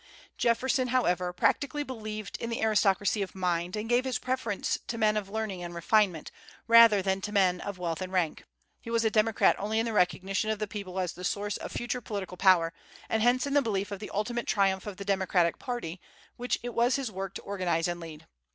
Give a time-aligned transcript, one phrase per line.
[0.35, 5.15] Jefferson, however, practically believed in the aristocracy of mind, and gave his preference to men
[5.15, 6.31] of learning and refinement,
[6.65, 8.43] rather than men of wealth and rank.
[8.81, 11.71] He was a democrat only in the recognition of the people as the source of
[11.71, 12.73] future political power,
[13.09, 16.01] and hence in the belief of the ultimate triumph of the Democratic party,
[16.35, 18.25] which it was his work to organize and lead.